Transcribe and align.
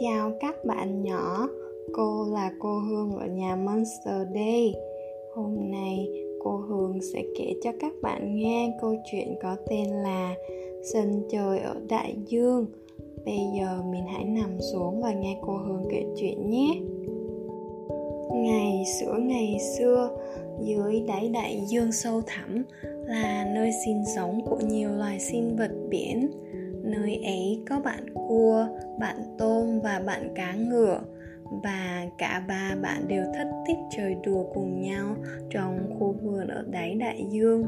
chào 0.00 0.32
các 0.40 0.64
bạn 0.64 1.02
nhỏ, 1.02 1.48
cô 1.92 2.26
là 2.32 2.52
cô 2.58 2.78
Hương 2.78 3.16
ở 3.16 3.26
nhà 3.26 3.56
Monster 3.56 4.28
Day. 4.34 4.74
Hôm 5.34 5.70
nay 5.70 6.08
cô 6.44 6.56
Hương 6.56 6.98
sẽ 7.12 7.22
kể 7.38 7.54
cho 7.62 7.70
các 7.80 7.92
bạn 8.02 8.36
nghe 8.36 8.76
câu 8.80 8.94
chuyện 9.12 9.34
có 9.42 9.56
tên 9.70 9.90
là 9.90 10.34
Sân 10.92 11.22
trời 11.30 11.58
ở 11.58 11.74
đại 11.88 12.16
dương. 12.26 12.66
Bây 13.24 13.38
giờ 13.58 13.82
mình 13.90 14.06
hãy 14.06 14.24
nằm 14.24 14.60
xuống 14.72 15.02
và 15.02 15.12
nghe 15.12 15.38
cô 15.42 15.56
Hương 15.56 15.84
kể 15.90 16.04
chuyện 16.16 16.50
nhé. 16.50 16.80
Ngày 18.34 18.84
xưa 19.00 19.16
ngày 19.20 19.58
xưa, 19.78 20.10
dưới 20.60 21.04
đáy 21.08 21.28
đại 21.28 21.60
dương 21.68 21.92
sâu 21.92 22.22
thẳm 22.26 22.62
là 23.06 23.52
nơi 23.54 23.70
sinh 23.84 24.02
sống 24.16 24.40
của 24.44 24.58
nhiều 24.68 24.90
loài 24.90 25.20
sinh 25.20 25.56
vật 25.56 25.70
biển 25.88 26.30
nơi 26.84 27.20
ấy 27.24 27.62
có 27.68 27.80
bạn 27.80 28.06
cua, 28.14 28.66
bạn 28.98 29.16
tôm 29.38 29.80
và 29.80 30.02
bạn 30.06 30.28
cá 30.34 30.54
ngựa. 30.54 31.00
Và 31.62 32.06
cả 32.18 32.44
ba 32.48 32.76
bạn 32.82 33.08
đều 33.08 33.24
thích 33.34 33.48
thích 33.66 33.78
chơi 33.96 34.16
đùa 34.24 34.44
cùng 34.54 34.82
nhau 34.82 35.16
trong 35.50 35.96
khu 35.98 36.14
vườn 36.22 36.48
ở 36.48 36.64
đáy 36.70 36.94
đại 36.94 37.26
dương. 37.30 37.66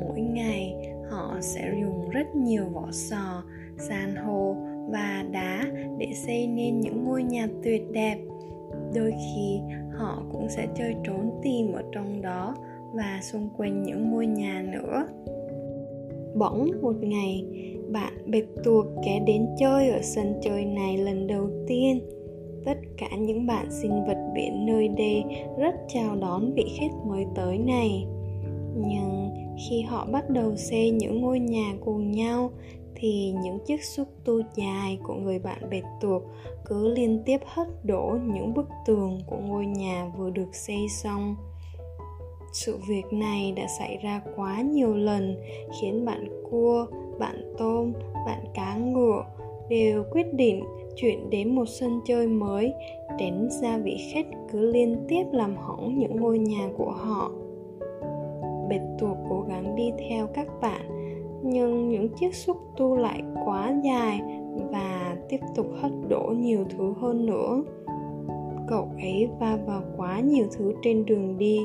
Mỗi 0.00 0.20
ngày, 0.20 0.74
họ 1.10 1.36
sẽ 1.40 1.74
dùng 1.82 2.10
rất 2.10 2.36
nhiều 2.36 2.64
vỏ 2.72 2.88
sò, 2.90 3.42
san 3.78 4.16
hô 4.16 4.56
và 4.88 5.24
đá 5.30 5.64
để 5.98 6.12
xây 6.14 6.46
nên 6.46 6.80
những 6.80 7.04
ngôi 7.04 7.22
nhà 7.22 7.48
tuyệt 7.62 7.82
đẹp. 7.92 8.18
Đôi 8.94 9.10
khi, 9.10 9.60
họ 9.92 10.22
cũng 10.32 10.48
sẽ 10.48 10.66
chơi 10.74 10.94
trốn 11.04 11.40
tìm 11.42 11.72
ở 11.72 11.82
trong 11.92 12.22
đó 12.22 12.54
và 12.92 13.18
xung 13.22 13.48
quanh 13.56 13.82
những 13.82 14.10
ngôi 14.10 14.26
nhà 14.26 14.64
nữa 14.72 15.06
bỗng 16.38 16.70
một 16.82 16.94
ngày, 17.00 17.44
bạn 17.92 18.12
bệt 18.26 18.44
tuộc 18.64 18.86
kẻ 19.04 19.22
đến 19.26 19.46
chơi 19.58 19.90
ở 19.90 20.02
sân 20.02 20.34
chơi 20.42 20.64
này 20.64 20.96
lần 20.98 21.26
đầu 21.26 21.48
tiên. 21.66 22.00
Tất 22.64 22.78
cả 22.96 23.16
những 23.16 23.46
bạn 23.46 23.66
sinh 23.70 24.04
vật 24.06 24.32
biển 24.34 24.66
nơi 24.66 24.88
đây 24.88 25.24
rất 25.58 25.74
chào 25.88 26.16
đón 26.16 26.52
vị 26.54 26.64
khách 26.78 26.92
mới 27.06 27.24
tới 27.34 27.58
này. 27.58 28.06
Nhưng 28.76 29.30
khi 29.68 29.82
họ 29.82 30.06
bắt 30.12 30.30
đầu 30.30 30.56
xây 30.56 30.90
những 30.90 31.20
ngôi 31.20 31.40
nhà 31.40 31.74
cùng 31.84 32.10
nhau, 32.10 32.50
thì 32.94 33.34
những 33.42 33.58
chiếc 33.66 33.84
xúc 33.84 34.08
tu 34.24 34.40
dài 34.54 34.98
của 35.02 35.14
người 35.14 35.38
bạn 35.38 35.70
bệt 35.70 35.82
tuộc 36.00 36.22
cứ 36.64 36.88
liên 36.88 37.22
tiếp 37.26 37.40
hất 37.44 37.84
đổ 37.84 38.18
những 38.34 38.54
bức 38.54 38.68
tường 38.86 39.20
của 39.26 39.38
ngôi 39.48 39.66
nhà 39.66 40.12
vừa 40.18 40.30
được 40.30 40.54
xây 40.54 40.86
xong 40.88 41.36
sự 42.56 42.78
việc 42.88 43.12
này 43.12 43.52
đã 43.56 43.66
xảy 43.78 43.98
ra 44.02 44.20
quá 44.36 44.60
nhiều 44.60 44.94
lần, 44.94 45.36
khiến 45.80 46.04
bạn 46.04 46.28
cua, 46.50 46.86
bạn 47.18 47.54
tôm, 47.58 47.92
bạn 48.26 48.44
cá 48.54 48.76
ngựa 48.76 49.24
đều 49.68 50.04
quyết 50.10 50.34
định 50.34 50.64
chuyển 50.96 51.30
đến 51.30 51.54
một 51.54 51.64
sân 51.68 52.00
chơi 52.04 52.26
mới, 52.26 52.72
tránh 53.18 53.48
ra 53.62 53.78
vị 53.78 53.96
khách 54.12 54.26
cứ 54.52 54.72
liên 54.72 55.04
tiếp 55.08 55.24
làm 55.32 55.56
hỏng 55.56 55.98
những 55.98 56.16
ngôi 56.16 56.38
nhà 56.38 56.68
của 56.76 56.90
họ. 56.90 57.30
Bệt 58.68 58.80
tuộc 58.98 59.16
cố 59.28 59.44
gắng 59.48 59.76
đi 59.76 59.92
theo 60.08 60.26
các 60.26 60.46
bạn, 60.60 60.82
nhưng 61.42 61.88
những 61.88 62.08
chiếc 62.08 62.34
xúc 62.34 62.56
tu 62.76 62.96
lại 62.96 63.22
quá 63.44 63.74
dài 63.84 64.20
và 64.70 65.16
tiếp 65.28 65.40
tục 65.54 65.66
hất 65.80 65.92
đổ 66.08 66.34
nhiều 66.36 66.64
thứ 66.70 66.94
hơn 67.00 67.26
nữa. 67.26 67.62
Cậu 68.68 68.88
ấy 69.00 69.28
va 69.40 69.58
vào 69.66 69.82
quá 69.96 70.20
nhiều 70.20 70.46
thứ 70.58 70.72
trên 70.82 71.04
đường 71.04 71.38
đi 71.38 71.60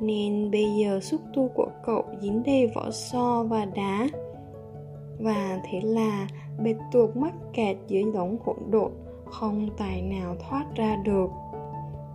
nên 0.00 0.50
bây 0.50 0.64
giờ 0.76 1.00
xúc 1.00 1.20
tu 1.34 1.48
của 1.54 1.68
cậu 1.84 2.04
dính 2.20 2.42
đầy 2.42 2.70
vỏ 2.74 2.90
so 2.90 3.42
và 3.42 3.64
đá. 3.64 4.08
Và 5.18 5.60
thế 5.64 5.80
là 5.80 6.28
bệt 6.62 6.76
tuộc 6.92 7.16
mắc 7.16 7.34
kẹt 7.52 7.76
dưới 7.88 8.04
đống 8.14 8.36
hỗn 8.44 8.56
độn, 8.70 8.90
không 9.24 9.68
tài 9.76 10.02
nào 10.02 10.36
thoát 10.40 10.64
ra 10.74 10.96
được. 11.04 11.30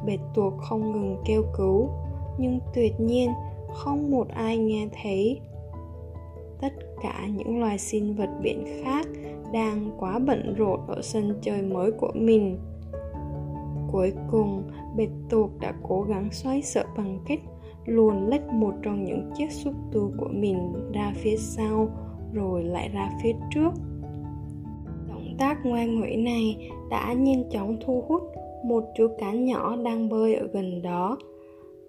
Bệt 0.05 0.19
tuộc 0.35 0.53
không 0.57 0.91
ngừng 0.91 1.17
kêu 1.25 1.44
cứu, 1.57 1.89
nhưng 2.38 2.59
tuyệt 2.73 2.99
nhiên 2.99 3.31
không 3.73 4.11
một 4.11 4.27
ai 4.29 4.57
nghe 4.57 4.88
thấy. 5.01 5.39
Tất 6.61 6.73
cả 7.01 7.27
những 7.35 7.59
loài 7.59 7.77
sinh 7.77 8.15
vật 8.15 8.29
biển 8.41 8.65
khác 8.83 9.07
đang 9.53 9.91
quá 10.00 10.19
bận 10.19 10.53
rộn 10.57 10.79
ở 10.88 11.01
sân 11.01 11.39
chơi 11.41 11.61
mới 11.61 11.91
của 11.91 12.11
mình. 12.13 12.59
Cuối 13.91 14.13
cùng 14.31 14.63
bệt 14.95 15.09
tuộc 15.29 15.50
đã 15.59 15.73
cố 15.88 16.01
gắng 16.01 16.29
xoay 16.31 16.61
sở 16.61 16.83
bằng 16.97 17.19
cách 17.27 17.39
luồn 17.85 18.27
lách 18.27 18.49
một 18.53 18.73
trong 18.81 19.05
những 19.05 19.31
chiếc 19.38 19.51
xúc 19.51 19.73
tu 19.91 20.11
của 20.17 20.29
mình 20.31 20.57
ra 20.94 21.13
phía 21.16 21.35
sau, 21.38 21.89
rồi 22.33 22.63
lại 22.63 22.89
ra 22.94 23.09
phía 23.23 23.31
trước. 23.55 23.69
Động 25.09 25.35
tác 25.39 25.66
ngoan 25.66 25.99
nguy 25.99 26.16
này 26.16 26.69
đã 26.89 27.13
nhanh 27.13 27.44
chóng 27.49 27.77
thu 27.85 28.03
hút 28.07 28.21
một 28.66 28.83
chú 28.97 29.07
cá 29.19 29.31
nhỏ 29.31 29.75
đang 29.75 30.09
bơi 30.09 30.35
ở 30.35 30.47
gần 30.53 30.81
đó. 30.81 31.17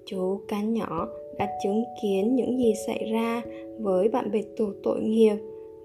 Chú 0.06 0.40
cá 0.48 0.62
nhỏ 0.62 1.08
đã 1.38 1.48
chứng 1.62 1.84
kiến 2.02 2.34
những 2.36 2.58
gì 2.58 2.74
xảy 2.86 3.10
ra 3.12 3.42
với 3.78 4.08
bạn 4.08 4.30
bệt 4.30 4.44
tù 4.56 4.66
tội 4.82 5.00
nghiệp 5.00 5.36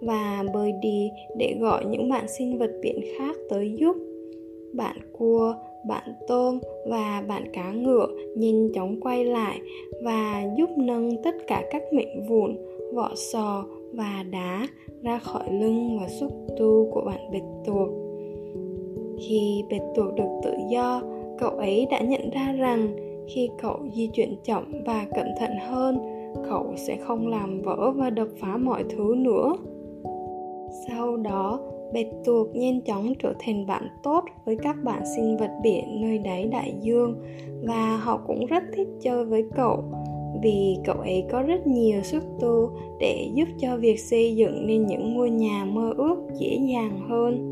và 0.02 0.44
bơi 0.53 0.72
đi 0.81 1.09
để 1.38 1.58
gọi 1.59 1.86
những 1.86 2.09
bạn 2.09 2.26
sinh 2.28 2.58
vật 2.58 2.72
biển 2.81 3.02
khác 3.18 3.36
tới 3.50 3.76
giúp 3.80 3.96
bạn 4.74 4.97
cua 5.18 5.56
bạn 5.88 6.13
tôm 6.28 6.59
và 6.90 7.23
bạn 7.28 7.44
cá 7.53 7.72
ngựa 7.72 8.07
nhanh 8.35 8.69
chóng 8.73 9.01
quay 9.01 9.25
lại 9.25 9.59
và 10.03 10.44
giúp 10.57 10.69
nâng 10.78 11.23
tất 11.23 11.35
cả 11.47 11.63
các 11.72 11.84
mệnh 11.94 12.28
vụn, 12.29 12.57
vỏ 12.94 13.12
sò 13.16 13.66
và 13.94 14.23
đá 14.31 14.67
ra 15.01 15.19
khỏi 15.19 15.51
lưng 15.51 16.00
và 16.00 16.07
xúc 16.07 16.31
tu 16.57 16.90
của 16.94 17.01
bạn 17.06 17.31
bệt 17.31 17.44
tuộc. 17.66 17.90
Khi 19.19 19.63
bệt 19.69 19.81
tuộc 19.95 20.13
được 20.16 20.40
tự 20.44 20.53
do, 20.72 21.01
cậu 21.40 21.50
ấy 21.50 21.88
đã 21.91 22.01
nhận 22.01 22.29
ra 22.29 22.53
rằng 22.57 22.96
khi 23.28 23.50
cậu 23.61 23.78
di 23.94 24.07
chuyển 24.07 24.35
chậm 24.44 24.84
và 24.85 25.06
cẩn 25.16 25.28
thận 25.40 25.51
hơn, 25.69 25.97
cậu 26.50 26.73
sẽ 26.75 26.97
không 26.97 27.28
làm 27.28 27.61
vỡ 27.61 27.91
và 27.96 28.09
đập 28.09 28.28
phá 28.40 28.57
mọi 28.57 28.84
thứ 28.90 29.16
nữa. 29.17 29.56
Sau 30.88 31.17
đó 31.17 31.59
bạch 31.94 32.08
tuộc 32.26 32.56
nhanh 32.56 32.82
chóng 32.82 33.14
trở 33.20 33.34
thành 33.40 33.66
bạn 33.66 33.88
tốt 34.04 34.24
với 34.46 34.56
các 34.56 34.76
bạn 34.84 35.02
sinh 35.16 35.38
vật 35.38 35.52
biển 35.64 36.02
nơi 36.02 36.18
đáy 36.18 36.46
đại 36.46 36.74
dương, 36.82 37.16
và 37.64 37.98
họ 37.98 38.22
cũng 38.28 38.46
rất 38.46 38.64
thích 38.76 38.88
chơi 39.02 39.26
với 39.26 39.46
cậu. 39.56 39.84
Vì 40.44 40.78
cậu 40.86 40.96
ấy 40.96 41.24
có 41.32 41.42
rất 41.42 41.68
nhiều 41.68 42.02
sức 42.04 42.24
tu 42.40 42.70
để 43.00 43.30
giúp 43.34 43.46
cho 43.60 43.78
việc 43.78 44.00
xây 44.00 44.36
dựng 44.36 44.68
nên 44.68 44.86
những 44.86 45.14
ngôi 45.14 45.30
nhà 45.30 45.66
mơ 45.66 45.94
ước 45.98 46.16
dễ 46.40 46.60
dàng 46.74 47.00
hơn. 47.10 47.52